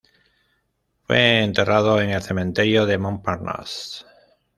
Fue 1.05 1.43
enterrado 1.43 2.01
en 2.01 2.09
el 2.09 2.23
Cementerio 2.23 2.87
de 2.87 2.97
Montparnasse. 2.97 4.03